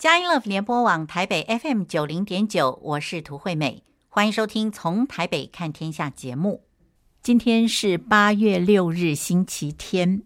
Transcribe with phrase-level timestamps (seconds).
[0.00, 6.62] 佳音乐联播网台北 FM 九零点九，我是涂惠美，欢迎收听《从台北看天下》节目。
[7.22, 10.22] 今天是八月六日，星期天。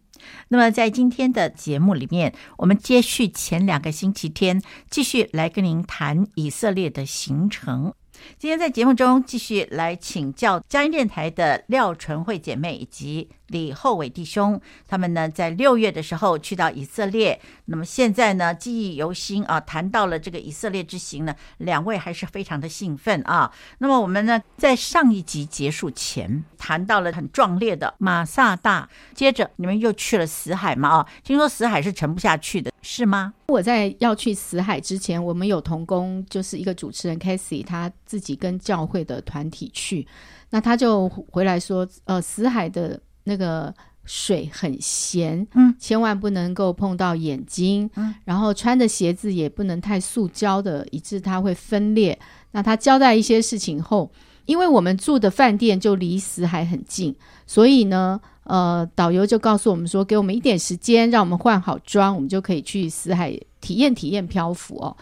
[0.46, 7.93] 那么在今天的节目里面，我们接续前两个星期天，继续来跟您谈以色列的行程。
[8.38, 13.29] 今天在节目中继续来请教佳音电台的廖纯惠姐妹以及。
[13.49, 23.52] 李厚伟弟兄，他们呢在六月的时候去到以色列，那么现在呢记忆犹新啊，谈到了这个以色列之行呢，两位还是非常的兴奋啊。
[23.78, 33.34] 那么我们呢在上一集结束前谈到了很壮烈的马萨大，接着你们又去了死海嘛啊，听说死海是沉不下去的，是吗？
[33.48, 40.06] 我在要去死海之前，我们有同工，就是一个主持人 Casey，他自己跟教会的团体去，
[40.48, 42.98] 那他就回来说，呃，死海的。
[43.24, 43.74] 那个
[44.05, 52.18] 水很咸，嗯，千万不能够碰到眼睛，嗯，然后穿的鞋子也不能太塑胶的，以致它会分裂。
[52.52, 54.10] 那他交代一些事情后，
[54.45, 57.15] 因为我们住的饭店就离死海很近，
[57.46, 64.97] 所以呢，呃，导游就告诉我们说，给我们一点时间，让我们换好妆，我们就可以去死海体验体验漂浮哦。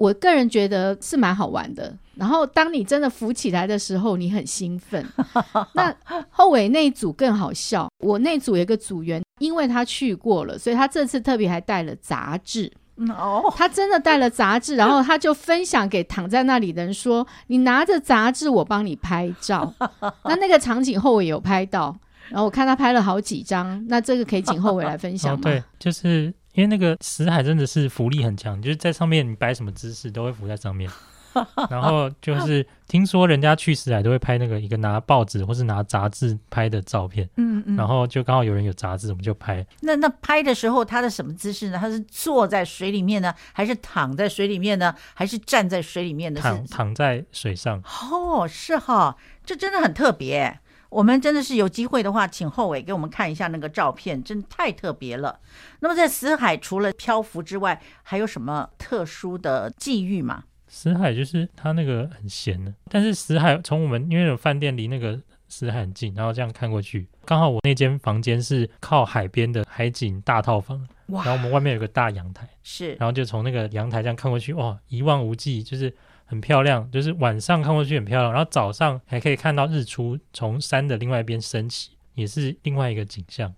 [0.00, 1.94] 我个人觉得是蛮好玩的。
[2.14, 5.06] 然后，当你真的浮起来的时候，你很兴奋。
[5.74, 5.94] 那
[6.30, 7.86] 后尾那一组更好笑。
[8.02, 12.72] 我那组有一个组员，因为他去过了，所以他这次特别还带了杂志。
[13.10, 19.70] 哦，他真的带了杂志，然后他就分享给躺在那里的人说：“你拿着杂志，我帮你拍照。”
[20.24, 21.94] 那那个场景后尾有拍到，
[22.30, 23.84] 然后我看他拍了好几张。
[23.86, 25.40] 那这个可以请后尾来分享吗？
[25.40, 26.32] 哦，对，就是。
[26.52, 30.90] 因为那个死海真的是浮力很强，就是在上面你摆什么姿势都会浮在上面。
[31.70, 37.24] 然后就是听说人家去死海都会拍那个一个拿报纸或是拿杂志拍的照片。
[37.36, 37.76] 嗯嗯。
[37.76, 39.64] 然后就刚好有人有杂志，我们就拍。
[39.82, 41.78] 那那拍的时候他的什么姿势呢？
[41.78, 46.40] 他是坐在水里面呢，还是躺在水里面呢，还是站在水里面的？
[46.40, 47.80] 躺躺在水上。
[48.10, 50.58] 哦，是哈，这真的很特别。
[50.90, 55.38] 我们真的是有机会的话，请后伟给我们看一下那个照片，真的太特别了。
[55.78, 60.44] 那么在死海除了漂浮之外，还有什么特殊的际遇吗？
[60.66, 75.94] 死海就是它那个很咸的，但是死海从我们因为有饭店离那个死海很近，然后这样看过去，刚好我那间房间是靠海边的海景大套房，然后我们外面有个大阳台，是，然后就从那个阳台这样看过去，哇，一望无际，就是。
[76.30, 83.52] 很漂亮，就是晚上看过去很漂亮，然后早上还可以看到日出从山的另外一边升起，也是另外一个景象，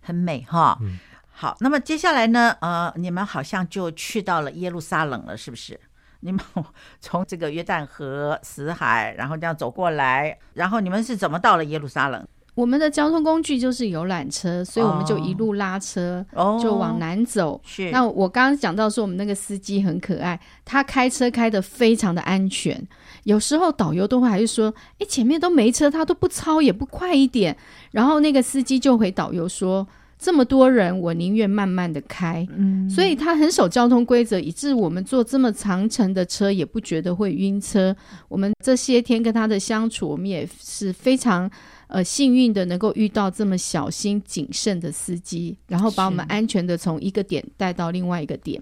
[0.00, 0.76] 很美哈。
[0.82, 0.98] 嗯，
[1.30, 5.78] 好，那么接下来呢，呃，你们好像就去到了耶路撒冷了，是不是？
[6.18, 6.44] 你们
[7.00, 12.26] 从这个约旦河、死海，然后这样走过来，然后你们是怎么到了耶路撒冷？
[12.54, 17.60] 我们的交通工具就是游览车，所以我们就一路拉车，哦、就往南走。
[17.64, 22.80] 是，那我刚刚讲到说，我们那个司机很可爱，他开车开的非常的安全。
[23.24, 27.56] 有时候导游都会还是说，哎，前面都没车，他都不超也不快一点。
[27.90, 29.84] 然后那个司机就回导游说，
[30.16, 32.46] 这么多人，我宁愿慢慢的开。
[32.56, 37.96] 嗯，所以他很守交通规则，以致我们坐这么长程的车也不觉得会晕车。
[38.28, 41.50] 我们这些天跟他的相处，我们也是非常。
[41.88, 48.60] 呃，幸运的能够遇到这么小心谨慎的司机，然后把我们安全的从一个点带到另外一个点。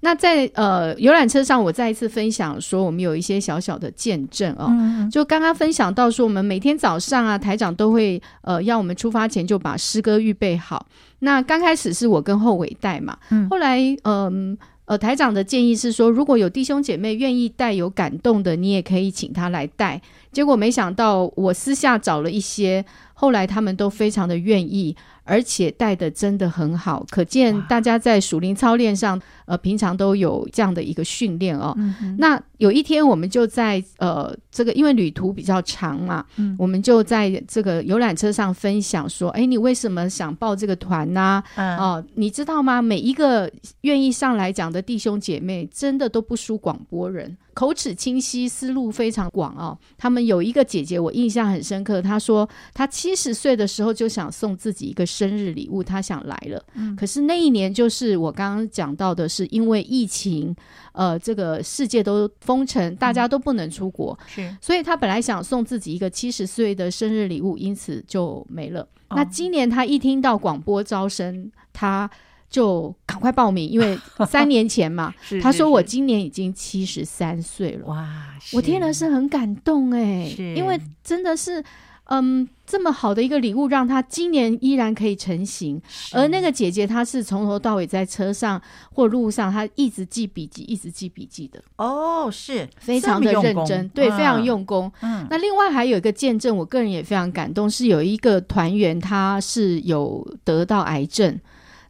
[0.00, 4.66] 那在呃游览车上，我再一次分享说，我们有一些小小的见证哦。
[4.70, 10.86] 嗯、就刚刚分享到说，我们每天早上啊，台长都会呃要我们出发前就把诗歌预备好。
[11.20, 14.56] 那刚开始是我跟后尾带嘛，嗯、后来嗯。
[14.58, 14.62] 呃
[14.92, 19.98] 呃，台长的建议是说，如果有弟兄姐妹愿意带有感动的，你也可以请他来带。
[20.30, 24.96] 结果没想到，我私下找了一些，后来他们都非常的愿意。
[25.24, 31.72] 而且带的真的很好，可见大家在属灵操练上，呃，平常都有这样的一个训练哦。
[31.76, 41.44] 嗯、那有一天，我们就在呃这个，因为旅途比较长嘛，嗯、我们就在这个游览车上分享说：“哎，你为什么想报这个团呢、啊？
[41.54, 42.82] 嗯、哦，你知道吗？
[42.82, 43.48] 每一个
[43.82, 49.78] 愿意上来讲的弟兄姐妹，真的都不输广播人。”口齿清晰，思路非常广哦。
[49.98, 52.00] 他们有一个姐姐，我印象很深刻。
[52.00, 56.64] 她说，她七十岁的时候就想送自己一个生日礼物，她想来了。
[56.74, 60.54] 嗯，可是那一年就是我刚刚讲到的，是因为疫情，
[60.92, 68.82] 呃，这个世界都封城，大家都不能出国，是、嗯，所以她本来想送自己一个七十岁的生日礼物，因此就没了。
[69.08, 72.10] 哦、那今年她一听到广播招生，她。
[72.52, 77.86] 就赶快报名，因为 三年前嘛， 是是是他说我今年已经七十三岁了。
[77.86, 78.06] 哇，
[78.52, 81.64] 我听了是很感动哎，是因为真的是。
[82.06, 85.80] 嗯，这么好的一个礼物，让他今年依然可以成行。
[86.12, 88.60] 而那个姐姐，她是从头到尾在车上
[88.92, 91.62] 或路上，她一直记笔记，一直记笔记的。
[91.76, 94.92] 哦，是非常的认真，对，非常用功。
[95.00, 101.40] 嗯，那另外还有一个见证，我个人也非常感动，是有一个团员，他是有得到癌症。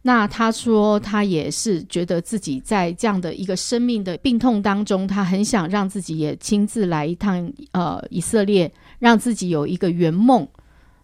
[0.05, 8.69] 那他说，他也是觉得自己在这样的一个生命的病痛当中，他很想让自己也亲自来一趟呃以色列，
[8.99, 10.45] 让自己有一个圆梦。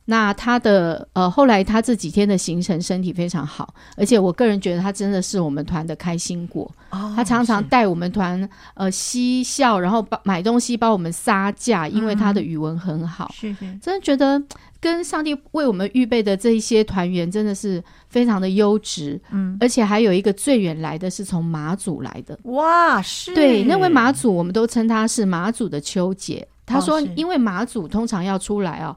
[0.10, 6.70] 那他的呃后来他这几天的行程，身体非常好，而且我个人觉得他真的是我们团的开心果。
[6.90, 13.32] 哦，他常常带我们团呃嬉笑，然后把买东西帮我们杀价，因为他的语文很好。
[13.36, 14.42] 是是，真的觉得。
[14.82, 26.48] 跟上帝为我们预备的这一些团员真的是非常的优质，嗯，而且还有一个最远来的是从马祖来的，哇，是，对，那位马祖我们都称他是马祖的秋姐。
[26.66, 28.96] 他说，因为马祖通常要出来哦，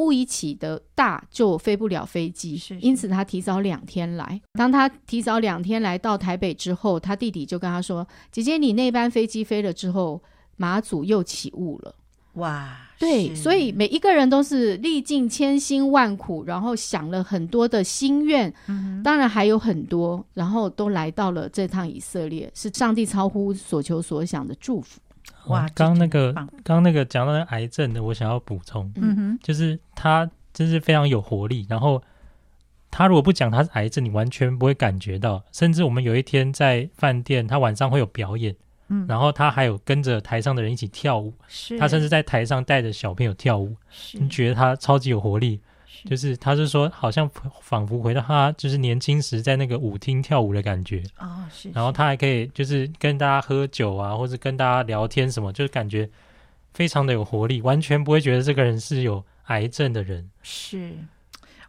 [0.00, 4.40] 雾一起的大就飞不了飞机，是，因此他提早两天来。
[4.54, 10.22] 当他提早两天来到台北之后，他弟弟就跟他说：“姐姐，你那班飞机飞了之后，
[10.56, 11.94] 马祖又起雾了。”
[12.34, 25.00] 哇，对，所以每一个人都是历尽千辛万苦，然后想了很多的心愿，嗯，当然还有很多，然后都来到了这趟以色列，是上帝超乎所求所想的祝福。
[25.46, 32.02] 哇，刚那个，刚那个讲到那癌症的，我想要补充，嗯哼，就是他真是非常有活力，然后
[32.90, 38.54] 他如果不讲他是癌症，你完全不会感觉到，甚至我们有一天在饭店，他晚上会有表演。
[38.92, 41.78] 嗯，然后他还有跟着台上的人一起跳舞，是。
[41.78, 43.76] 他甚至在台上带着小朋友跳舞，
[44.14, 45.60] 你觉得他超级有活力，是
[46.04, 47.28] 就是他是说好像
[47.60, 51.02] 仿佛回到他就是年轻时在那个舞厅跳舞的感觉。
[51.16, 56.08] 啊，是，是，然后他还可以就是跟大家喝酒啊，或者跟大家聊天什么，就是感觉
[56.72, 60.92] 非常的有活力，完全不会觉得这个人是有癌症的人，是。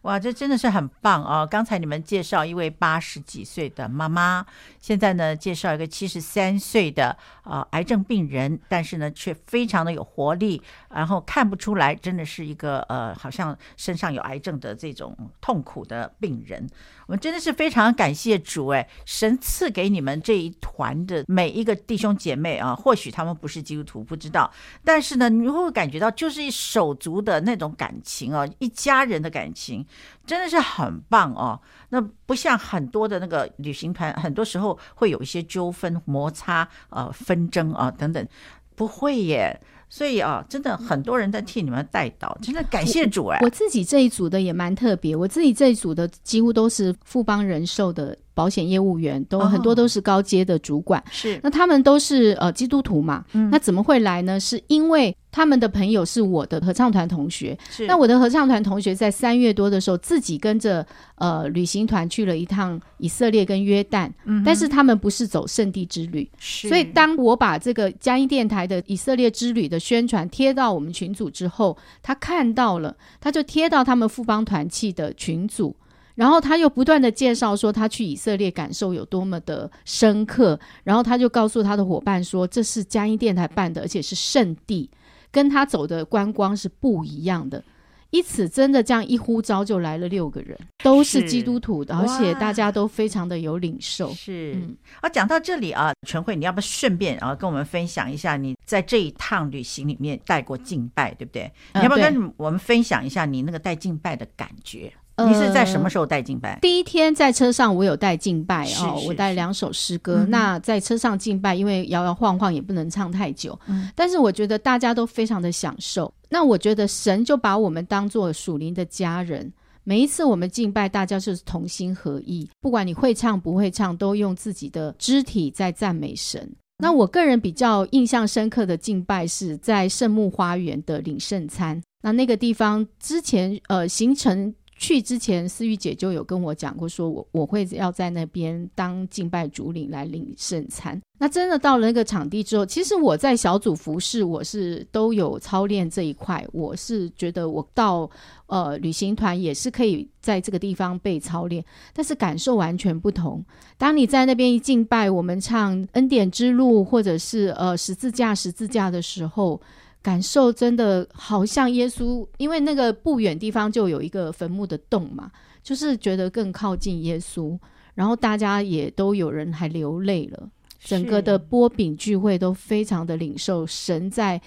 [0.02, 1.46] 哇，这真的是很棒哦！
[1.46, 4.44] 刚才你们介绍一位八十几岁的妈妈，
[4.80, 10.60] 现在呢介绍一个七十三岁的呃癌症病人，但是呢却非常的有活力，
[10.90, 16.68] 然后看不出来真的是一个呃好像身上有癌症的这种痛苦的病人。
[17.12, 24.50] 我们真的是非常感谢主哎，神赐给你们这一团的每一个弟兄姐妹啊，或许他们不是基督徒，不知道，
[24.82, 29.86] 但是呢你会感觉到就是一手足的那种感情啊，一家人的感情。
[30.26, 31.60] 真的是很棒哦！
[31.90, 38.26] 那不像很多的那个旅行团，很多时候会有一些纠纷、摩擦、呃纷争啊等等，
[38.74, 39.60] 不会耶。
[39.94, 43.40] 所以啊，真的很多人在替你们代祷，真的感谢主哎！
[43.42, 48.18] 我自己这一组的也蛮特别，我自己这一组的几乎都是富邦人寿的。
[48.34, 54.40] 保险业务员都很多都是高阶的主管，是、哦、那他们都是呃基督徒嘛、嗯，那怎么会来呢？
[54.40, 57.86] 是因为他们的朋友是我的合唱团同学，是。
[57.86, 60.86] 那我的合唱团同学在三月多的时候自己跟着
[61.16, 75.76] 呃旅行团去了一趟以色列跟约旦、嗯，但是他们不是走圣地之旅，所以当我把这个嘉音电台的以色列之旅的宣传贴到我们群组之后，他看到了，他就贴到他们富邦团契的群组。
[76.16, 84.90] 然后他又不断的介绍说他去以色列感受有多么的深刻，然后他就告诉他的伙伴说，这是佳音电台办的，而且是圣地，
[85.32, 87.64] 跟他走的观光是不一样的。
[88.10, 94.14] 因此，真的这样一呼召就来了六个人，都是基督徒的，而且大家都非常的有领受。
[94.14, 101.50] 是，嗯、啊，讲到这里啊，銓慧，你要不要顺便啊跟我们分享一下你在这一趟旅行里面带过敬拜，对不对？
[101.72, 104.92] 嗯、你要不要跟我们分享一下你那个带敬拜的感觉？
[105.28, 106.54] 你是在什么时候带敬拜？
[106.54, 110.18] 呃，第一天在车上，我有带敬拜哦，我带两首诗歌。
[110.20, 110.30] 嗯。
[110.30, 113.58] 那在车上敬拜，因为摇摇晃晃也不能唱太久。
[113.68, 113.90] 嗯。
[113.96, 116.12] 但是我觉得大家都非常的享受。
[116.30, 119.52] 那我觉得神就把我们当做属灵的家人。
[119.84, 126.48] 每一次我们敬拜，大家就是同心合意，不管你会唱不会唱，都用自己的肢体在赞美神。
[126.78, 131.82] 那我个人比较印象深刻的敬拜是在圣木花园的领圣餐。
[132.04, 134.54] 那那个地方之前呃行程。
[134.82, 141.00] 去之前，思玉姐就有跟我讲过，说我我会要在那边当敬拜主领来领圣餐。
[141.20, 146.44] 那真的到了那个场地之后，其实我在小组服侍，我是都有操练这一块。
[146.52, 148.10] 我是觉得我到
[148.48, 153.46] 呃旅行团也是可以在这个地方被操练，但是感受完全不同。
[153.78, 159.62] 当你在那边一敬拜，我们唱恩典之路，或者是呃十字架十字架的时候。
[160.02, 165.32] 感受真的好像耶稣，因为那个不远地方就有一个坟墓的洞嘛，
[165.62, 167.58] 就是觉得更靠近耶稣，
[167.94, 174.42] 然后大家也都有人还流泪了，整个的波饼聚会都非常的领受神在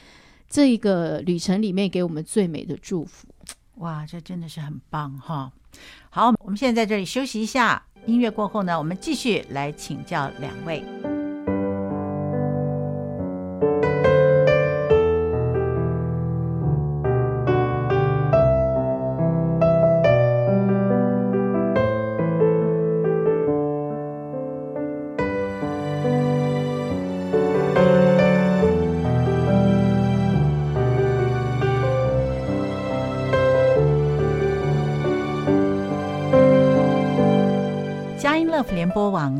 [0.49, 3.29] 这一个旅程里面给我们最美的祝福。
[3.77, 5.53] 哇，这真的是很棒哈！
[6.11, 11.14] 好，我们现在在这里休息一下，音乐过后呢，我们继续来请教两位。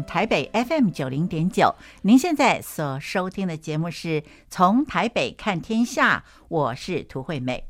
[0.05, 7.65] 台北 FM 九零点九，您现在所收听的节目是从台北看天下，我是涂惠美。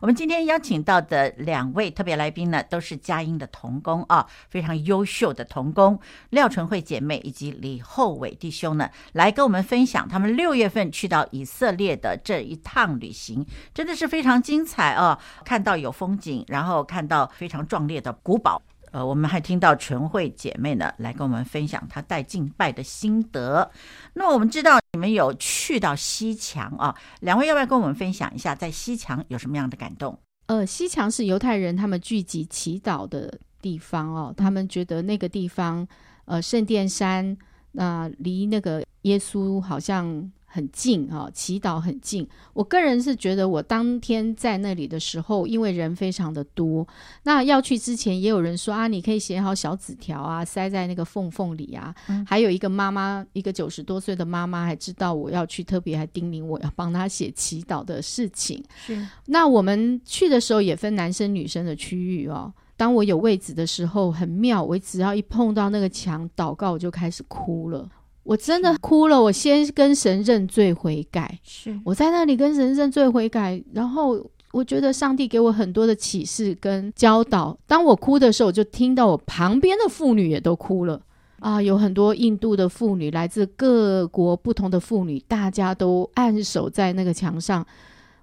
[0.00, 5.98] 我们今天邀请到的两位特别来宾呢，都是佳音的同工啊，非常优秀的同工
[6.30, 15.18] 廖淳惠姐妹以及李厚伟弟兄呢，来跟我们分享他们六月份去到以色列的这一趟旅行，真的是非常精彩啊！
[15.44, 18.62] 看到有风景，然后看到非常壮烈的古堡。
[18.92, 23.68] 呃，我们还听到全会姐妹呢，来跟我们分享她带敬拜的心得。
[24.14, 30.16] 那我们知道你们有去到西墙啊，两位要不要跟我们分享一下，在西墙有什么样的感动？
[30.46, 35.86] 呃，西墙是犹太人他们聚集祈祷的地方哦，他们觉得那个地方，
[36.26, 37.36] 呃，圣殿山，
[37.72, 40.30] 那、离那个耶稣好像。
[40.54, 42.28] 很近啊，祈祷很近。
[42.52, 46.86] 我个人是觉得，我当天在那里的时候，因为人非常的多，
[47.22, 51.94] 那要去之前也有人说啊，你可以写好小纸条啊，塞在那个缝缝里啊。
[52.08, 58.62] 嗯、还有一个妈妈，一个九十多岁的妈妈，还知道我要去，特别还叮咛我要帮她写祈祷的事情。
[58.76, 59.02] 是。
[59.24, 62.52] 那我们去的时候也分男生女生的区域哦。
[62.76, 67.88] 当我有位置的时候，很妙，我只要一碰到那个墙祷告，我就开始哭了。
[68.24, 71.38] 我真的哭了，我先跟神认罪悔改。
[71.42, 77.58] 是，我在那里跟神认罪悔改，然后我觉得上帝给我很多的启示跟教导。
[77.66, 81.00] 当我哭的时候，我就听到我旁边的妇女也都哭了
[81.40, 87.66] 啊，有很多印度的妇女，来自各国不同的妇女，大家都按手在那个墙上。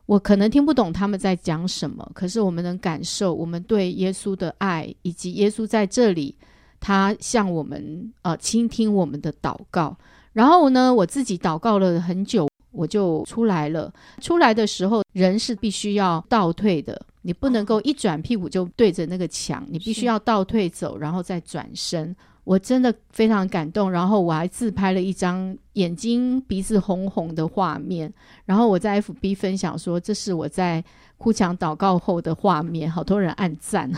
[0.06, 6.36] 我可能听不懂他们在讲什么，可是我们能感受我们对耶稣的爱，以及耶稣在这里。
[6.80, 9.96] 他向我们呃倾听我们的祷告，
[10.34, 13.92] 然后呢，我自己祷告了很久，我就出来了。
[14.22, 22.16] 出来的时候，人是必须要倒退的，你不能够一转屁股就对着那个墙，你必须要倒退走，然后再转身。
[22.50, 28.12] 我真的非常感动，然后我还自拍了一张眼睛鼻子红红的画面，
[28.46, 30.84] 然后我在 FB 分享说，这是我在。
[31.22, 33.92] 哭墙祷告后的画面，好多人按赞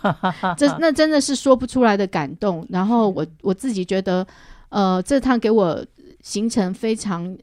[0.00, 0.54] 啊！
[0.56, 2.64] 这那真的是说不出来的感动。
[2.70, 4.24] 然后我我自己觉得，
[4.68, 5.84] 呃，这趟给我
[6.22, 7.36] 形成非常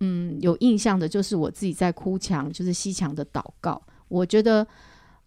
[0.00, 3.80] 嗯有印象的，就是我自己在哭墙，就是西墙的祷告。
[4.08, 4.66] 我觉得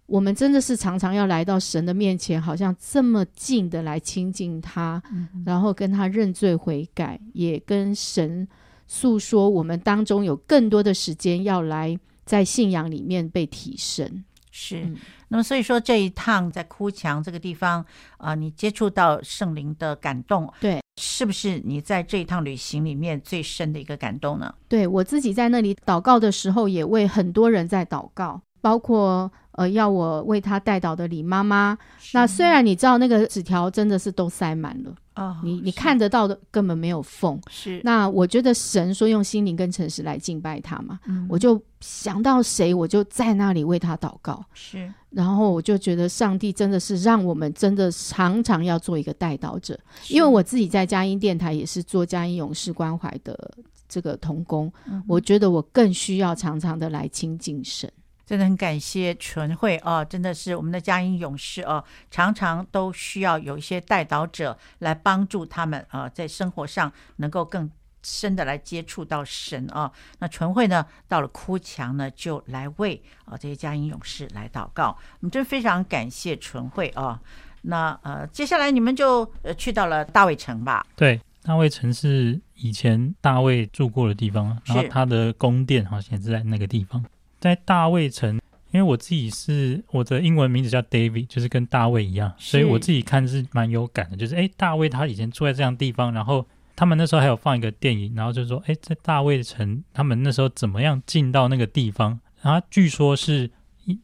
[0.08, 8.48] 我们真的是常常要来到神的面前，好像这么近的来亲近他，嗯、然后跟他认罪悔改，也跟神
[8.88, 11.98] 诉说我们当中有更多的时间要来。
[12.26, 14.80] 在信仰里面被提升，是。
[14.80, 14.98] 嗯、
[15.28, 17.80] 那么，所以说这一趟在哭墙这个地方
[18.18, 24.52] 啊、呃，你接触到圣灵的感动，对，是不是你在这一趟旅行里面最深的一个感动呢？
[24.68, 31.78] 对，我自己在那里祷告的时候，也为很多人在祷告，包括呃要我为他代祷的李妈妈。
[32.14, 34.92] 那虽然你知道那个纸条真的是都塞满了。
[35.14, 37.40] 哦，你你看得到的根本没有缝。
[37.48, 44.44] 是，那我觉得神说用心灵跟诚实来敬拜他嘛，嗯，我就想到谁，我就在那里为他祷告。
[44.56, 49.80] 是，然后我就觉得上帝真的是让我们真的常常要做一个代祷者，
[50.10, 53.40] 因为我自己在佳音电台也是做佳音勇士关怀的
[53.88, 57.90] 这个童工，嗯，我觉得我更需要常常的来亲近神。
[58.26, 60.04] 真的很感谢纯慧啊！
[60.04, 67.70] 真的是我们的佳音勇士啊，常常都需要有一些带导者来帮助他们啊，在生活上能够更
[68.02, 69.92] 深的来接触到神啊。
[70.20, 74.98] 那纯慧呢，到了哭墙呢，就来为啊这些佳音勇士来祷告。
[75.20, 77.22] 我们真非常感谢纯慧啊。
[77.62, 80.86] 那呃，接下来你们就呃去到了大卫城吧？
[80.96, 87.04] 对，大卫城是以前大卫住过的地方，然后他的宫殿好像也是在那个地方。
[87.46, 94.18] 在大卫城，因为我自己是我的英文名字叫 David，就是跟大卫一样，所以我自己看是蛮有感的。
[94.18, 96.44] 就是哎，大卫他以前住在这样地方，然后
[96.76, 102.20] 他们那时候还有放一个电影，然后就说哎，在大卫城，他们那时候怎么样进到那个地方？
[102.42, 103.48] 然后据说是，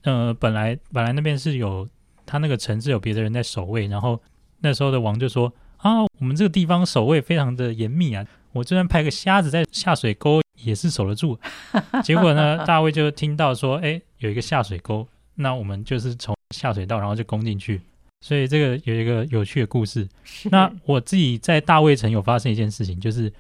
[0.03, 1.89] 呃，本来本来那边是有
[2.27, 4.21] 他那个城是有别的人在守卫，然后
[4.59, 10.41] 那时候的王就说啊，我们这个地方守卫非常的严密啊，我就算派个瞎子在下水沟。
[10.63, 11.37] 也是守得住，
[12.03, 17.81] 结果呢， 大卫就听到说，哎，有一个下水沟，那我们就是从下水道，然后就攻进去。
[18.21, 20.07] 所以这个有一个有趣的故事。
[20.51, 23.31] 那我自己在大卫城有发生一件事情，就是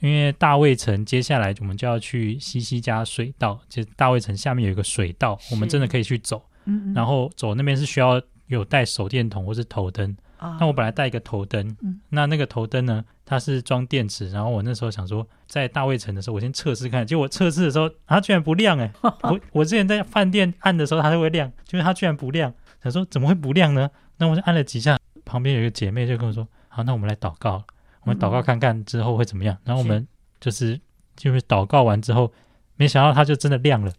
[0.00, 6.40] 因为大卫城接下来我们就要去西西家水道，就大卫城下面有一个水道，我们真的可以去走。
[6.66, 10.16] 嗯，然后走那边是需要有带手电筒或是头灯。
[10.58, 11.76] 那我本来带一个头灯，
[12.10, 14.30] 那那个头灯呢，它是装电池。
[14.30, 17.06] 然后我那时候想说，在大卫城的时候，我先测试看。
[17.06, 18.92] 结果我测试的时候，它居然不亮 哎！
[19.22, 22.52] 我我之前在饭店按的时候，它就会亮，就是它居然不亮。
[22.82, 23.88] 想说怎么会不亮呢？
[24.18, 27.64] 那我就按了几下，旁边有一个姐妹就跟我说：“好，那我们来祷告，
[28.02, 29.54] 我们祷告看看之后会怎么样。
[29.56, 30.06] 嗯”然后我们
[30.40, 30.80] 就是
[31.16, 32.32] 就是祷告完之后，
[32.76, 33.92] 没想到它就真的亮了，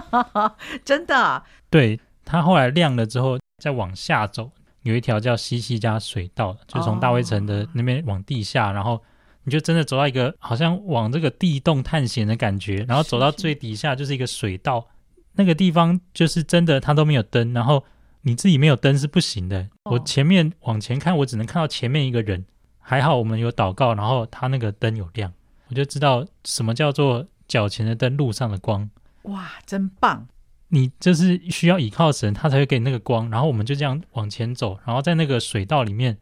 [0.84, 1.42] 真的。
[1.68, 4.50] 对，它后来亮了之后，再往下走，
[4.84, 9.02] 有一条叫西西家水道，就从大卫城的那边往地下，哦、然后
[9.42, 14.90] 你就真的走到一个好像往这个地洞探险的感觉，然后走到最底下就是一个水道，是是
[15.32, 17.84] 那个地方就是真的它都没有灯，然后。
[18.26, 19.68] 你自己没有灯是不行的。
[19.82, 22.42] 我前面往前看，我只能看到前面一个人。
[22.78, 25.30] 还好我们有祷告，然后他那个灯有亮，
[25.68, 28.88] 我就知道什么叫做脚前的灯，路上的光。
[29.24, 30.26] 哇，真棒！
[30.74, 33.30] 你就是需要倚靠神，他才会给你那个光。
[33.30, 36.18] 然后我们就这样往前走，然后在那个水道里面，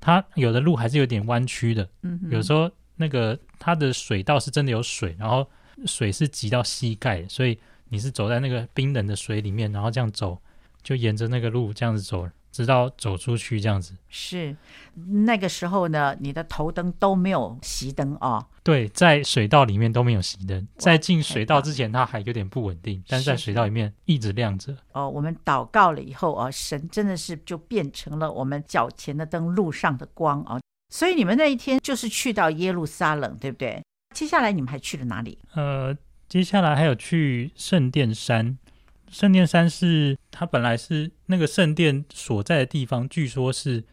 [0.00, 1.86] 它有的路还是有点弯曲的。
[2.00, 5.46] 嗯，有时候那个它的水道是真的有水，然后
[5.84, 7.58] 水是挤到膝盖，所以
[7.90, 10.38] 你是走在那个冰冷的水里面，然后这样走。
[10.82, 13.94] 就沿着那个路这样子走，直到走出去这样子。
[14.08, 14.56] 是
[14.94, 18.46] 那个时候呢，你的头灯都没有熄灯哦。
[18.62, 20.68] 对，在水道里面都没有熄灯。
[20.76, 24.76] 在进水道之前，它还有点不稳定，但是在水道里面一直亮着。
[24.92, 30.60] 哦，我们祷告了以后啊，神真的是就变成了我们脚前的灯，路上的光啊。
[30.90, 33.82] 所以你们那一天就是去到耶路撒冷，对不对？
[34.14, 35.38] 接下来你们还去了哪里？
[35.54, 35.96] 呃，
[36.28, 38.58] 接下来还有去圣殿山。
[39.12, 43.84] 圣殿山是它本来是那个圣殿所在的地方，据说是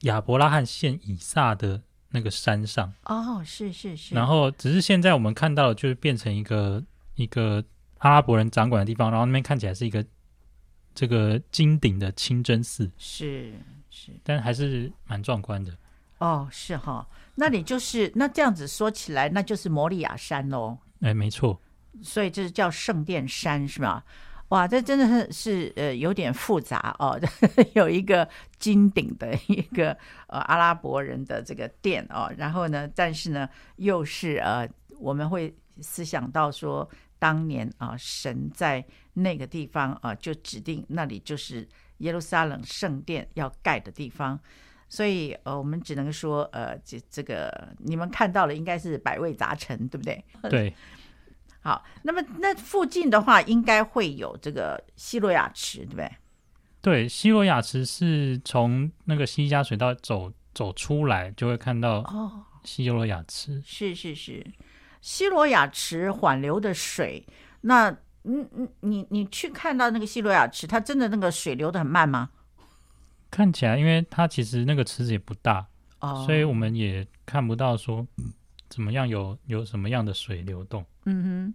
[0.00, 2.92] 亚伯拉罕县以撒的那个山上。
[3.04, 4.14] 哦，是是是。
[4.14, 6.82] 然后只是现在我们看到，就是变成一个
[7.16, 7.62] 一个
[7.98, 10.04] 阿拉伯人掌管的地方，然后那边看起来是一个
[10.94, 12.90] 这个金顶的清真寺。
[12.96, 13.52] 是
[13.90, 15.76] 是，但还是蛮壮观的。
[16.18, 17.06] 哦，是哈。
[17.34, 20.78] 那你就是那这样子说起来，那就是摩利亚山喽。
[21.02, 21.60] 哎，没错。
[22.02, 24.04] 所以这是叫圣殿山，是吧？
[24.50, 27.20] 哇，这真的是是呃有点复杂哦，
[27.74, 28.28] 有一个
[28.58, 29.90] 金顶的一个
[30.28, 34.68] 呃阿拉伯人的这个殿哦，然后呢，但是呢又是呃
[35.00, 41.66] 我们会思想到说，当年啊、神在那个地方啊、就指定那里就是
[41.98, 44.38] 耶路撒冷圣殿要盖的地方，
[44.88, 50.24] 所以呃我们只能说呃这这个你们看到了应该是百味杂陈，对不对？
[50.48, 50.72] 对。
[51.66, 56.12] 好，那么那附近的话，应该会有这个西罗亚池，对不对？
[56.80, 63.60] 对，西罗亚池是从那个西加水道走走出来，就会看到哦，西罗亚池。
[63.66, 64.46] 是是是，
[65.00, 67.26] 西罗亚池缓流的水。
[67.62, 67.90] 那
[68.22, 72.30] 嗯嗯，你你去看到那个西罗亚池，它真的那个水流的很慢吗？
[73.28, 75.66] 看起来，因为它其实那个池子也不大，
[75.98, 78.06] 哦，所以我们也看不到说。
[78.68, 79.38] 怎么样有？
[79.46, 80.84] 有有什么样的水流动？
[81.04, 81.52] 嗯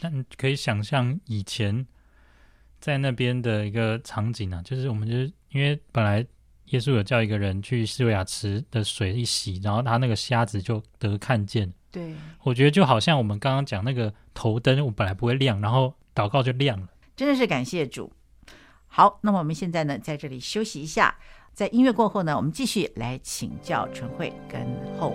[0.00, 1.86] 但可以想象以前
[2.80, 6.24] 在那边的一个场景啊，就是我们就是因为本来
[6.66, 11.72] 耶稣有叫一个人去西维亚池的水一洗，然后他那个瞎子就得看见。
[11.90, 16.88] 对，我觉得就好像我们刚刚讲那个头灯，我本来不会亮，然后祷告就亮了。
[17.14, 18.10] 真的是感谢主。
[18.86, 21.14] 好，那么我们现在呢，在这里休息一下，
[21.52, 24.66] 在音乐过后呢，我们继续来请教纯慧跟
[24.98, 25.10] 厚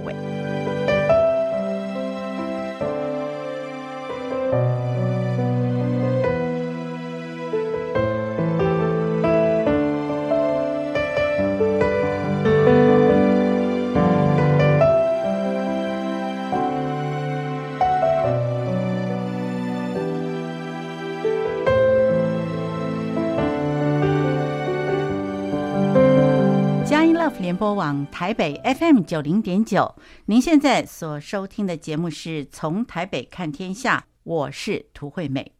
[27.39, 35.51] 联播网台北 FM 九零点九，您现在所收听的节目是从台北看天下，我是涂惠美。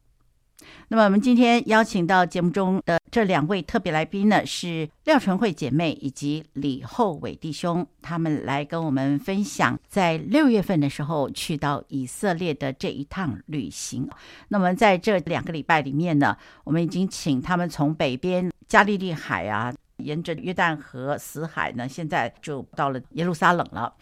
[0.88, 14.10] 那么我们今天邀请到节目中的这两位特别来宾呢，是廖纯惠姐妹以及李厚伟弟兄，他们来跟我们分享在六月份的时候去到以色列的这一趟旅行。
[14.48, 19.72] 那么在这两个礼拜里面呢，我们已经请他们从北边加利利海啊。
[19.98, 23.94] 沿着约旦河、死海呢，现在就到了耶路撒冷了。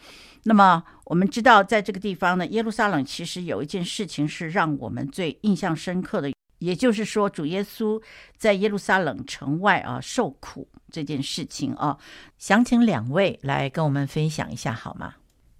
[0.44, 8.00] 那么我们知道，在这个地方呢，耶路撒冷其实有一件事情是让我们最印象深刻的，也就是说，主耶稣
[8.36, 11.98] 在耶路撒冷城外啊受苦这件事情啊，
[12.38, 15.14] 想请两位来跟我们分享一下好吗？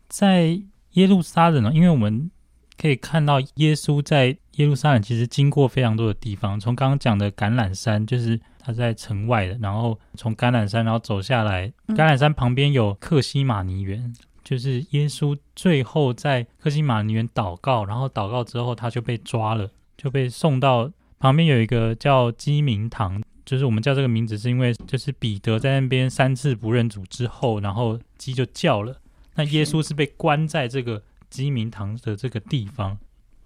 [0.08, 0.60] 在
[0.92, 2.30] 耶路撒冷呢，因为我们
[2.78, 14.00] 可以看到耶稣在耶路撒冷其实经过非常多的地方，从刚刚讲的橄榄山，就是它在城外的，然后从橄榄山然后走下来，橄榄山旁边有克西马尼园。
[14.00, 14.14] 嗯
[14.46, 20.88] 就是耶稣最后在克西马尼园祷告，然后祷告之后他就被抓了，就被送到
[21.18, 29.00] 旁边有一个叫鸡鸣堂，就是我们叫这个名字是因为就是彼得在那边三次不认主之后，然后鸡就叫了，
[29.34, 32.96] 那耶稣是被关在这个鸡鸣堂的这个地方。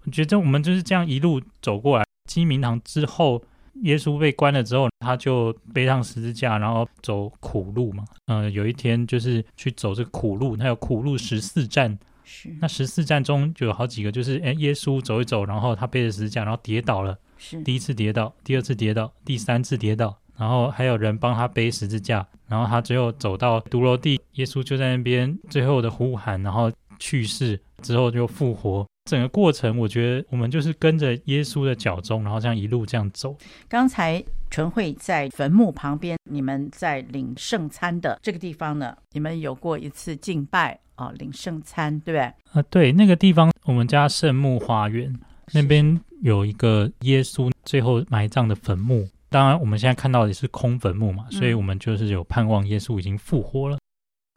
[0.05, 3.43] 我觉得我们就是这样一路走过来，鸡鸣堂之后。
[3.83, 8.03] 耶稣被关了之后，他就背上十字架，然后走苦路嘛。
[8.27, 11.97] 嗯、呃，有一天就是去走这个苦路，他有苦路十四站。
[12.25, 12.53] 是。
[12.59, 17.17] 那十四站中就有好几个，就是哎，耶稣走一走，然后他背着十字架，然后跌倒了。
[17.37, 17.63] 是。
[17.63, 28.85] 第一次跌倒，第二次跌倒，第三次跌倒，然后还有人帮他背十字架，然后他最后走到髑髅地，耶稣就在那边最后的呼喊，然后去世之后就复活。
[29.05, 33.35] 整个过程，我觉得我们就是跟着耶稣的脚踪，然后这样一路这样走。
[33.67, 42.21] 刚才纯慧在坟墓旁边，你们在领圣餐的这个地方呢，你们有过一次敬拜啊、哦，领圣餐，对不对？
[42.53, 45.13] 啊，对，那个地方我们家圣墓花园
[45.53, 49.07] 那边有一个耶稣最后埋葬的坟墓。
[49.29, 53.77] 当然，我们现在看到的是空坟墓嘛，所以我们就是有盼望耶稣已经复活了。
[53.77, 53.79] 嗯、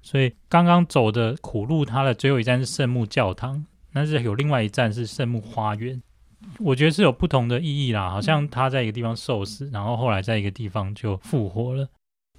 [0.02, 3.66] 所以刚刚走的苦路，它的最后一站是圣墓教堂。
[3.94, 6.02] 但是有另外一站是圣墓花园，
[6.58, 8.10] 我觉得是有不同的意义啦。
[8.10, 11.88] 好像他在一个地方受死，然后后来在一个地方就复活了。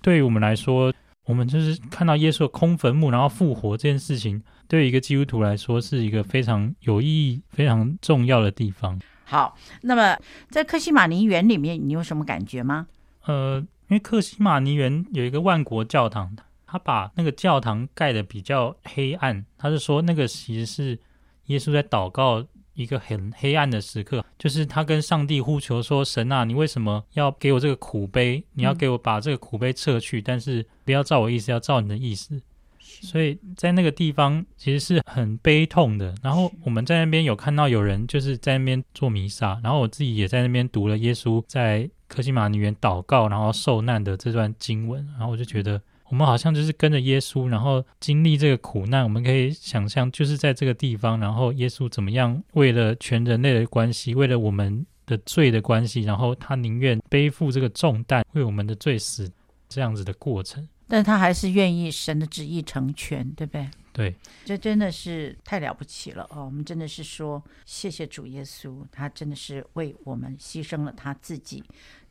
[0.01, 0.93] 对于我们来说，
[1.25, 8.99] 我们就是看到耶稣的空坟墓，然后复活这件事情，对于一个基督徒来说是一个非常有意义、非常重要的地方。
[9.23, 10.17] 好，那么
[10.49, 12.87] 在克西马尼园里面，你有什么感觉吗？
[13.25, 16.35] 呃，因为克西马尼园有一个万国教堂，
[16.67, 20.99] 他把那个教堂盖的比较黑暗，他是说那个其实是。
[21.47, 28.43] 耶稣在祷告一个很黑暗的时刻，就是他跟上帝呼求说：“神啊，你为什么要给我这个苦杯？
[28.53, 32.41] 你要给我把这个苦杯撤去，但是不要照我意思，要照你的意思。”
[32.79, 36.13] 所以在那个地方其实是很悲痛的。
[36.21, 45.81] 然后我们在那边有看到有人就是在那边做弥撒，然后我自己也在那边读了耶稣在科西玛尼园祷告然后受难的这段经文，然后我就觉得。
[46.15, 49.03] 我们好像就是跟着耶稣，然后经历这个苦难。
[49.03, 59.29] 我们可以想象，就是在这个地方，然后耶稣怎么样为了全人类的关系，为了我们的罪的关系，然后他宁愿背负这个重担，为我们的罪死，
[59.67, 60.65] 这样子的过程。
[60.87, 63.69] 但他还是愿意神的旨意成全，对不对？
[63.91, 66.45] 对，这真的是太了不起了哦！
[66.45, 71.61] 我们真的是说，谢谢主耶稣，他真的是为我们牺牲了他自己。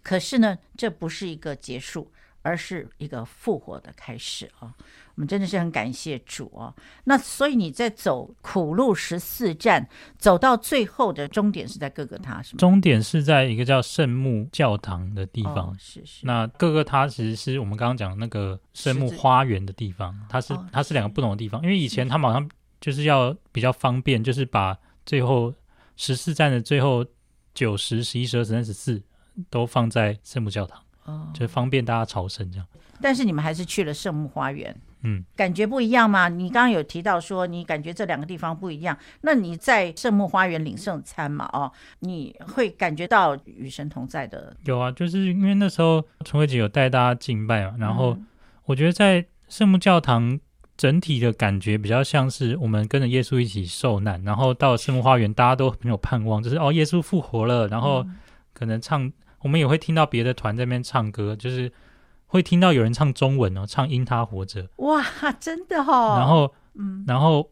[0.03, 2.13] 可是呢，这不是一个结束。
[2.45, 4.71] 而是一个复活的开始啊！
[5.15, 6.75] 我们真的是很感谢主啊。
[7.05, 12.59] 那所以你在走苦路十四站，走到最后的终点是在各个他，是吗？
[12.59, 15.71] 终点是在一个叫圣墓教堂的地方。
[15.71, 16.27] 哦、是是。
[16.27, 21.63] 那各个他其实是我们刚刚讲的那个圣墓花园的地方，它是、哦、它是两个不同的地方。
[21.63, 24.77] 因为以前他们好像就是要比较方便，就是把
[25.07, 25.55] 最后
[25.97, 27.07] 十四站的最后
[27.55, 29.03] 九十、十一、十二、十三、十四
[29.49, 30.84] 都放在圣母教堂。
[31.05, 32.67] 哦，就方便大家朝圣这样。
[33.01, 36.29] 但是你们还是去了圣墓花园，嗯，感觉不一样吗？
[36.29, 41.51] 你刚刚有提到说你感觉这两个地方不一样，那你在圣墓花园领圣餐嘛？
[41.53, 44.57] 哦，你会感觉到与神同在的？
[44.65, 48.17] 有啊，就是因为那时候陈慧姐有带大家敬拜嘛，然后
[48.65, 50.39] 我觉得在圣墓教堂
[50.77, 58.07] 整体的感觉比较像是我们跟着耶稣一起受难，然后到圣墓花园大家都很有盼望，就是哦，耶稣复活了，然后
[58.55, 59.13] 可能唱。
[59.45, 61.71] 我们也会听到别的团在那边唱歌，就是
[62.27, 64.65] 会听到有人唱中文哦，唱《因他活着》。
[64.79, 66.17] 哇，真的哦！
[66.19, 67.51] 然后，嗯，然后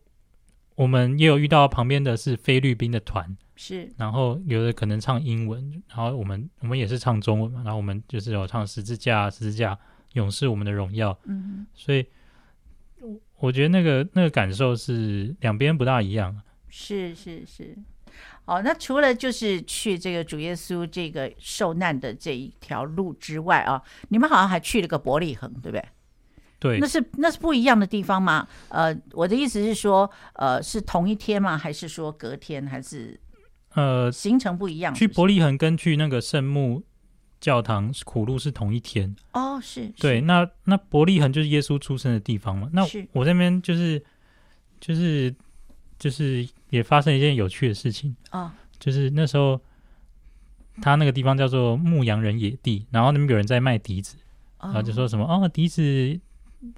[0.75, 3.93] 我们也有遇到旁边的是菲律宾的团，是。
[3.99, 7.61] 然后有的可能唱英文，然后我们我们也是唱中文嘛。
[7.63, 9.79] 然后我们就是有唱十字架，十字架，
[10.15, 11.17] 勇士我们的荣耀。
[11.25, 12.07] 嗯，所以
[13.39, 16.41] 我觉得那个那个感受是两边不大一样。
[16.71, 17.77] 是是是。
[18.45, 25.85] 哦，那除了就是去这个主耶稣这个受难的这一条路之外啊，你们好像还去了个伯利恒，对不对？
[26.59, 28.47] 对，那是那是不一样的地方吗？
[28.69, 31.57] 呃，我的意思是说，呃，是同一天吗？
[31.57, 32.67] 还是说隔天？
[32.67, 33.19] 还是
[33.75, 35.09] 呃，行程不一样是不是？
[35.09, 36.83] 去伯利恒跟去那个圣墓
[37.41, 39.89] 教堂苦路是同一天哦，是。
[39.99, 42.69] 对，那那伯利恒就是耶稣出生的地方嘛。
[42.73, 44.03] 那我这边就是
[44.81, 45.33] 就是。
[45.99, 48.17] 就是也发生一件有趣的事情。
[48.31, 49.61] 啊，就是那时候
[50.81, 54.17] 他那个地方叫做牧羊人野地，然后那边有人在卖笛子，
[54.59, 56.19] 然后就说什么哦，笛子，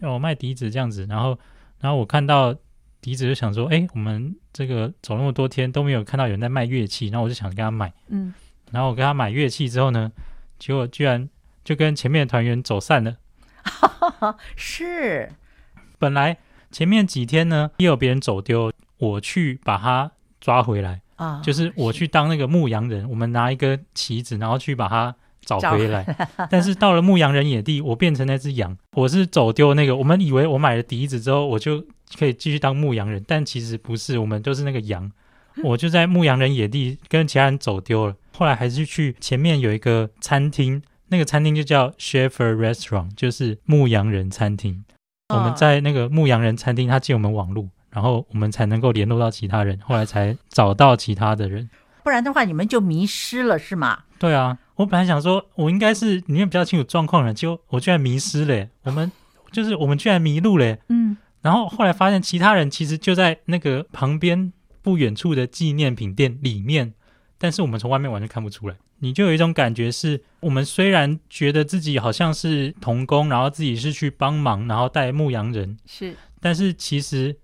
[0.01, 1.39] 哦卖笛子这样子，然后
[1.79, 2.53] 然后我看到
[3.01, 8.35] 笛子就想说，哎，我们这个走那么多天都没有看到有人在卖乐器，然后我就想跟他买，嗯，
[8.73, 10.11] 然后我跟他买乐器之后呢，
[10.59, 11.29] 结果居然
[11.63, 13.17] 就跟前面的团员走散了，
[14.57, 15.31] 是，
[15.99, 16.37] 本来
[16.73, 18.73] 前面几天呢也有别人走丢，
[19.05, 21.01] 我去把它抓回来。
[21.17, 26.05] 啊，就是我去当那个牧羊人，我们拿一个旗子，然后去把它找回来。
[26.51, 29.95] 但是到了牧羊人野地，我变成那只羊，我是走丢那个。
[29.95, 31.87] 我们以为我买了笛子之后，我就
[32.19, 35.09] 可以继续当牧羊人，但其实不是，我们都是那个羊。
[35.63, 38.17] 我就在牧羊人野地跟其他人走丢了。
[38.37, 44.85] 后来还是去前面有一个餐厅，那个餐厅就叫 Shepherd Restaurant，就是牧羊人餐厅。
[45.33, 47.69] 我们在那个牧羊人餐厅，他借我们网路。
[47.95, 51.71] 然后我们才能够联络到其他人，后来才找到其他的人。
[52.03, 54.03] 不然的话，你们就迷失了，是吗？
[54.19, 58.69] 对啊，我本来想说，我应该是里面比较清楚状况的，结果我居然迷失了。
[58.83, 59.11] 我们
[59.53, 60.77] 就是我们居然迷路了。
[60.89, 61.17] 嗯。
[61.41, 64.53] 然后后来发现，其他人其实就在那个旁边
[64.83, 66.93] 不远处的纪念品店里面，
[67.39, 68.75] 但是我们从外面完全看不出来。
[68.99, 77.37] 你就有一种感觉是，我们虽然觉得自己好像是童工，然后自己是去帮忙，然后带牧羊人，是，但是其实。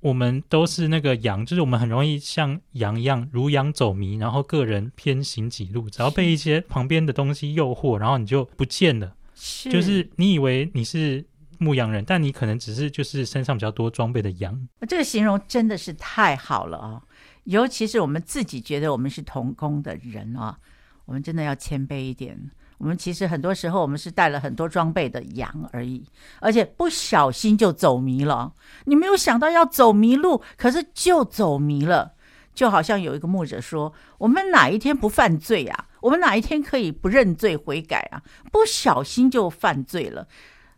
[0.00, 9.14] 我们都是那个羊，就是我们很容易像羊一样如羊走迷，然后个人偏行己路，只要被一些旁边的东西诱惑，然后你就不见了。
[9.34, 11.24] 是，就是你以为你是
[11.58, 14.68] 牧羊人，但你可能只是就是身上比较多装备的羊。
[14.88, 17.02] 这个形容真的是太好了啊！
[17.44, 20.58] 尤其是我们自己觉得我们是同工的人啊，
[21.06, 22.50] 我们真的要谦卑一点。
[22.78, 26.04] 我们其实很多时候，我们是带了很多装备的羊而已，
[26.40, 28.54] 而且不小心就走迷了。
[28.84, 32.14] 你没有想到要走迷路，可是就走迷了。
[32.54, 35.86] 就好像有一个牧者说：“我们哪一天不犯罪啊？
[36.00, 38.22] 我们哪一天可以不认罪悔改啊？
[38.50, 40.26] 不小心就犯罪了。”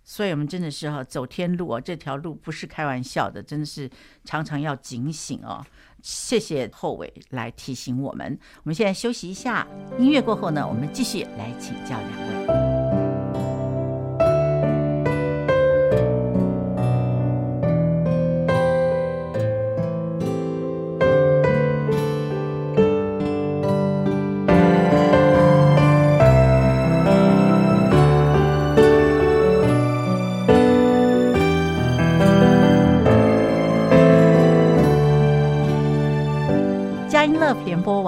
[0.04, 3.88] 所以，我们真的是哈走天路啊，这条路不是开玩笑的，真的是
[4.24, 5.64] 常常要警醒哦。
[6.02, 8.38] 谢谢后伟来提醒我们。
[8.58, 9.66] 我们现在休息一下，
[9.98, 12.79] 音乐过后呢，我们继续来请教两位。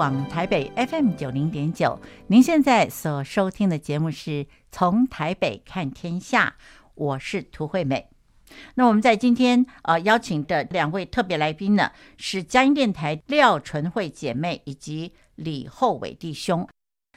[0.03, 6.57] 网台北 FM 九零点九，您现在所收听的节目是从台北看天下，
[6.95, 8.09] 我是涂惠美。
[8.75, 16.67] 那我们在今天呃邀请的两位特别来宾呢，是佳音电台廖纯惠姐妹以及李厚伟弟兄。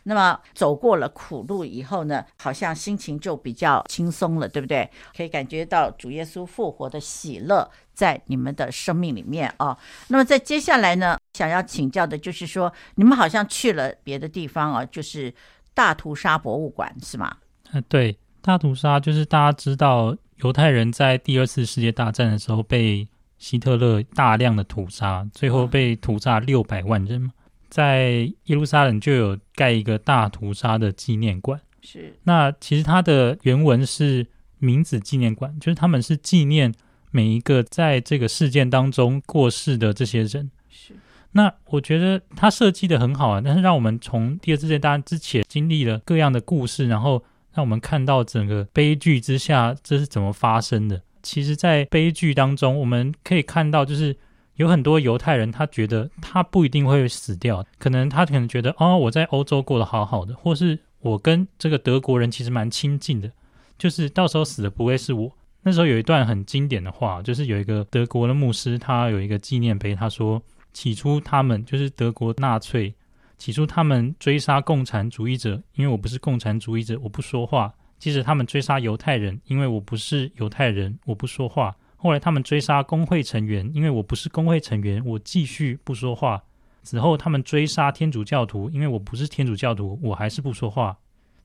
[0.09, 4.89] 那么走过了苦路以后呢，好像心情就比较轻松了，对不对？
[5.17, 9.79] 可以感觉到主耶稣复活的喜乐在你们的生命里面啊、哦。
[10.07, 15.35] 那么在接下来呢，想要请教的就是说，你们好像去了别的地方啊，就是
[15.75, 17.37] 大屠杀博物馆，是吗？
[17.73, 27.33] 呃，对，大屠杀就是大家知道，犹太人在第二次世界大战的时候被希特勒大量的屠杀，最后被屠杀六百万人嘛。
[27.77, 32.17] 在耶路撒冷就有盖一个大屠杀的纪念馆，是。
[32.23, 34.27] 那其实它的原文是
[34.61, 36.73] 名字纪念馆，就是他们是纪念
[37.11, 40.51] 每一个在这个事件当中过世的这些人。
[40.71, 40.95] 是。
[41.33, 51.03] 那我觉得它设计的很好啊，但是让我们从第二次世界大战之前经历了各样的故事，然后让我们看到整个悲剧之下这是怎么发生的。
[51.23, 54.17] 其实，在悲剧当中，我们可以看到就是。
[54.57, 63.31] 有很多犹太人，他觉得他不一定会死掉，可能他可能觉得哦，我在欧洲过得好好的，或是我跟这个德国人其实蛮亲近的，
[63.79, 65.31] 就是到时候死的不会是我。
[65.63, 70.41] 那时候有一段很经典的话，就是有一个德国的牧师，他有一个纪念碑，他说：
[70.73, 72.95] 起初他们就是德国纳粹，
[73.37, 81.77] 起初他们追杀共产主义者，因为我不是共产主义者，我不说话；即使他们追杀犹太人，因为我不是犹太人，我不说话。
[82.07, 86.41] 后来他们追杀工会成员，因为我不是工会成员，我继续不说话。
[86.85, 90.97] 此后他们追杀天主教徒，因为我不是天主教徒，我还是不说话。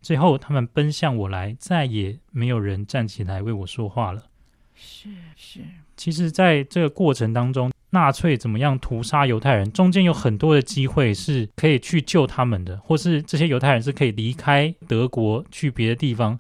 [0.04, 4.22] 最后他们奔向我来，再也没有人站起来为我说话了。
[4.76, 5.62] 是是，
[5.98, 16.40] 其实在这个过程当中，纳粹怎么样屠杀犹太人，中间有很多的机会是可以去救他们的，或是这些犹太人是可以离开德国去别的地方。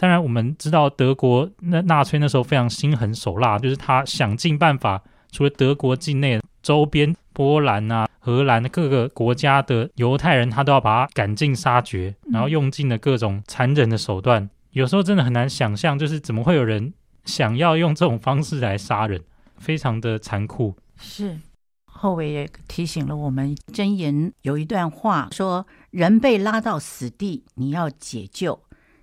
[0.00, 14.48] 当然，我们知道德国那纳粹那时候非常心狠手辣，就是他想尽办法除了德国境内，周边波兰啊、荷兰的各个国家的犹太人，他都要把他赶尽杀绝，然后用尽了各种残忍的手段。
[14.70, 16.94] 有时候真的很难想象，就是怎么会有人
[17.26, 19.22] 想要用这种方式来杀人，
[19.58, 20.74] 非常的残酷。
[20.96, 21.36] 是，
[21.84, 28.60] 后伟也提醒了我们，箴言有一段话说：“人被拉到死地，你要解救；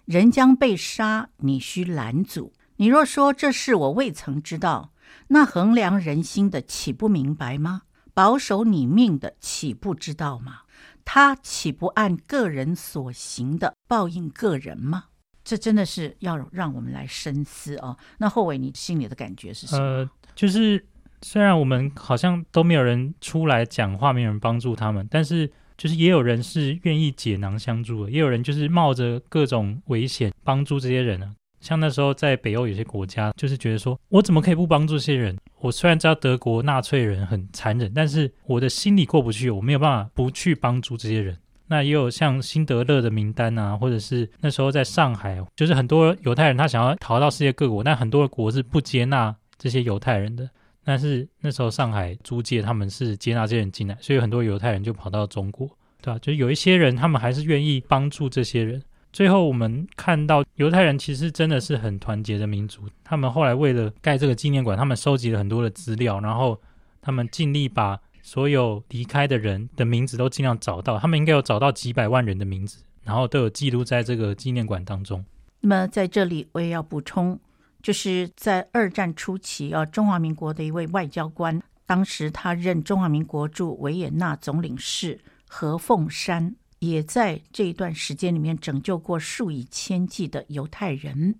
[0.07, 2.53] 人将被杀，你须拦阻。
[2.77, 4.91] 你若说这事我未曾知道。”
[5.29, 7.83] 那衡量人心的岂不明白吗？
[8.13, 10.61] 保守你命的岂不知道吗？
[11.05, 15.05] 他岂不按个人所行的报应个人吗？
[15.43, 17.97] 这真的是要让我们来深思哦。
[18.17, 19.83] 那后伟，你心里的感觉是什么？
[19.83, 20.85] 呃，就是
[21.21, 31.35] 虽然我们好像都没有人出来讲话，没有人帮助他们，但是就是也有人是愿意解囊相助的，也有人就是冒着各种危险帮助这些人呢。
[31.59, 35.35] 像那时候在北欧有些国家，就是觉得说，我怎么可以不帮助这些人？
[35.59, 41.37] 我虽然知道德国纳粹人很残忍，但是我的心里过不去，我没有办法不去帮助这些人。
[41.67, 50.49] 那也有像辛德勒的名单啊，或者是那时候在上海，就是很多犹太人他想要逃到世界各国，但很多的国是不接纳这些犹太人的。
[50.87, 55.67] 但是那时候上海租界他们是接纳这些人进来，所以很多犹太人就跑到中国，
[56.01, 56.17] 对吧？
[56.19, 58.81] 就有一些人他们还是愿意帮助这些人。
[59.11, 62.83] 最后，我们看到犹太人其实真的是很团结的民族。
[63.03, 66.57] 他们后来为了盖这个纪念馆，他们收集了很多的资料，然后
[67.01, 70.97] 他们尽力把所有离开的人的名字都尽量找到。
[70.97, 75.25] 他们应该有找到几百万人的名字，然后都有记录在这个纪念馆当中。
[75.59, 77.37] 那么在这里，我也要补充，
[77.81, 86.55] 就是在二战初期啊，中华民国的一位外交官，当时他任中华民国驻维也纳总领事何凤山。
[86.79, 91.39] 也在这一段时间里面拯救过数以千计的犹太人。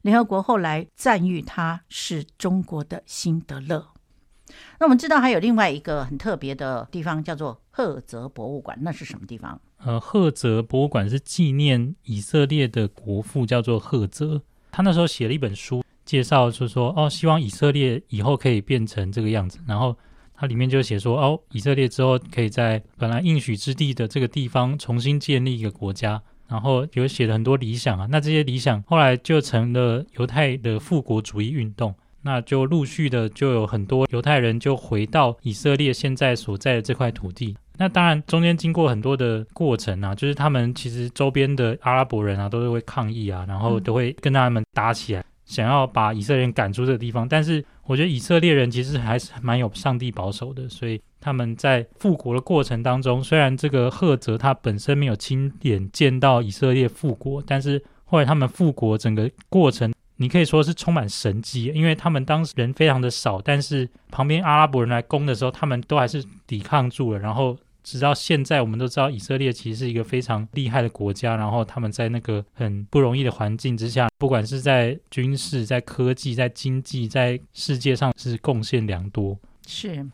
[0.00, 3.86] 联合国后来赞誉他是中国的辛德勒。
[4.80, 8.76] 那我们知道还有另外一个很特别的地方，叫做赫泽博物馆。
[8.82, 9.60] 那是什么地方？
[9.76, 14.42] 呃，赫泽博物馆是纪念以色列的国父，叫做赫泽。
[14.72, 19.96] 他那时候写了一本书，介绍就是说，哦，希望以色列以后可以变成这个样子，然后。
[20.34, 28.08] 它里面就写说，哦，以色列之后可以在本来应许之地的这个地方重新建立一个国家，然后有写了很多理想啊。
[28.10, 37.56] 那这些理想后来就成了犹太的复国主义运动，那就陆续的就有很多犹太人就回到以色列现在所在的这块土地。
[37.82, 45.24] 那当然中间经过很多的过程啊，就是他们其实周边的阿拉伯人啊都是会抗议啊，然后都会跟他们打起来。
[45.44, 67.58] 想要把以色列人赶出这个地方，但是我觉得以色列人其实还是蛮有上帝保守的，所以他们在复国的过程当中，虽然这个赫泽他本身没有亲眼见到以色列复国，但是后来他们复国整个过程，你可以说是充满神机，因为他们当时人非常的少，但是旁边阿拉伯人来攻的时候，他们都还是抵抗住了，然后。
[67.82, 71.36] 直到现在，我们都知道以色列其实是一个非常厉害的国家。
[71.36, 79.36] 然后他们在那个很不容易的环境之下，不管是在军事、在科技、在经济，在世界上是贡献良多。
[79.66, 80.04] 是，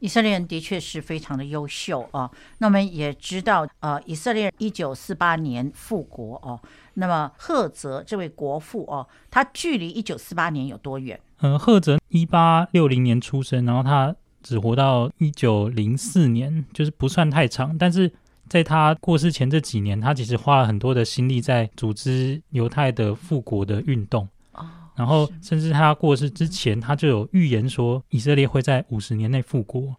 [0.00, 2.30] 以色列人的确是非常的优秀啊。
[2.58, 6.60] 那我们也知道，呃，以色列一九四八年复国哦。
[6.94, 11.20] 那么赫泽这位国父哦，他距离一九四八年有多远？
[11.40, 14.14] 嗯，赫泽一八六零年出生，然后他。
[14.46, 17.76] 只活到一九零四年，就是不算太长。
[17.76, 18.08] 但是
[18.48, 24.28] 在他过世前这几年，他其实花了很多的心力在组织犹太的复国的运动。
[24.52, 29.96] 哦，然后甚至他过世之前，他就有预言说以色列会在五十年内复国。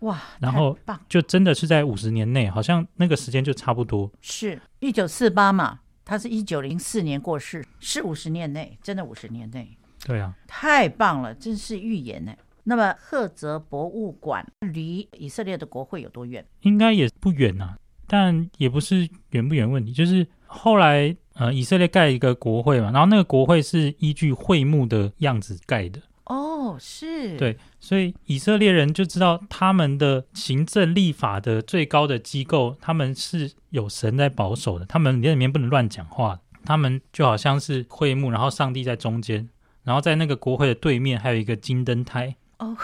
[0.00, 0.16] 哇！
[0.38, 4.08] 然后就真的是在五十年内，好像那个时间就差不多。
[4.20, 5.80] 是一九四八嘛？
[6.04, 9.76] 他是一九零四年过世，是五十年内，真的五十年内。
[10.06, 12.32] 对啊，太棒了，真是预言呢。
[12.68, 16.44] 那么赫泽博物馆离以色列的国会有多远？
[16.60, 19.90] 应该也不远啊，但也不是远不远问题。
[19.90, 25.98] 就是后来呃，以色列盖一个国会嘛，然后那个国会是依据会幕的样子盖的。
[26.26, 27.38] 哦，是。
[27.38, 36.38] 对，所以以色列人就知道他们的行政立法的最高的机构，他们是有神在保守的，他们里面不能乱讲话。
[36.66, 39.48] 他们就好像是会幕，然后上帝在中间，
[39.84, 42.36] 然后在那个国会的对面还有一个金灯台。
[42.58, 42.76] 哦，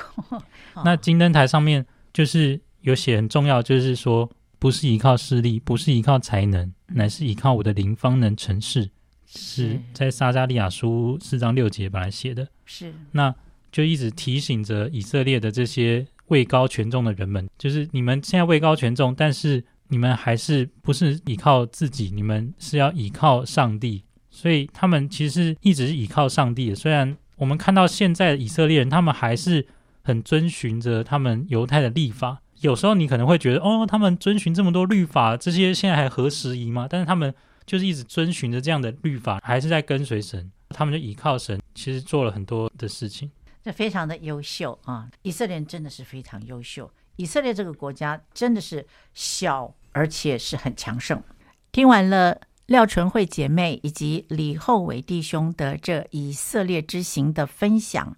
[0.84, 8.90] 那金灯台上面就是有写很重要，就是说不是依靠势力，不是依靠才能，乃是依靠我的灵方能成事。
[9.26, 13.34] 是在撒迦利亚书四章六节本来写的，是那
[13.72, 27.16] 就一直提醒着以色列的这些位高权重的人们，就是你们现在位高权重，但是你们还是不是依靠自己，你们是要依靠上帝，所以他们其实是一直是依靠上帝的，虽然。
[27.36, 29.66] 我们看到现在的以色列人，他们还是
[30.02, 32.40] 很遵循着他们犹太的立法。
[32.60, 36.86] 有时候你可能会觉得，哦，他们遵循这么多律法，这些现在还合时宜吗？
[36.88, 37.34] 但是他们
[37.66, 40.50] 就是一直遵循着这样的律法，还是在跟随神。
[40.70, 43.30] 他们就倚靠神，其实做了很多的事情，
[43.62, 45.08] 这非常的优秀啊！
[45.22, 46.90] 以色列人真的是非常优秀。
[47.16, 51.22] 以色列这个国家真的是小，而且是很强盛。
[51.70, 58.16] 听完了廖纯惠姐妹以及李厚伟弟兄的这以色列之行的分享，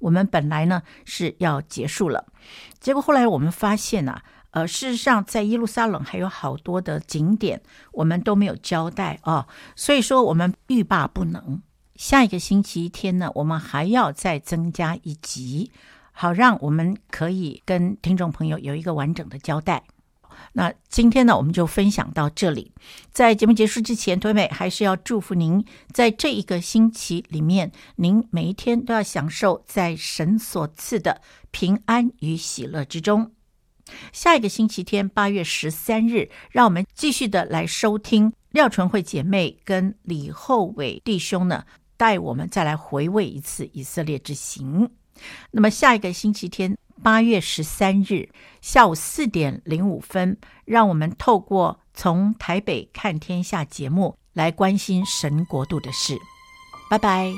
[0.00, 2.26] 我们本来呢是要结束了，
[2.80, 11.62] 结果后来我们发现啊，呃，事实上在耶路撒冷还有好多的景点，我们都没有交代啊，所以说我们欲罢不能。
[11.94, 15.70] 下一个星期一天呢，我们还要再增加一集，
[16.10, 19.84] 好让我们可以跟听众朋友有一个完整的交代。
[20.52, 22.72] 那今天呢，我们就分享到这里。
[23.10, 31.20] 在节目结束之前，涂美还是要祝福您，在这一个星期里面，您每一天都要享受在神所赐的
[31.50, 33.32] 平安与喜乐之中。
[34.12, 41.64] 下一个星期天，八月十三日，让我们继续的来收听廖纯惠姐妹跟李厚伟弟兄呢。
[41.96, 44.90] 带我们再来回味一次以色列之行。
[45.52, 48.28] 那么下一个星期天，八月十三日
[48.60, 56.16] 下午四点零五分，让我们透过从台北看天下节目来关心神国度的事。
[56.90, 57.32] 拜拜。